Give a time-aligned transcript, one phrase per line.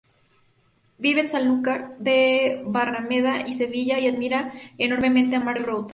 [0.97, 5.89] Vive entre Sanlúcar de Barrameda y Sevilla y admira enormemente a Mark Rothko.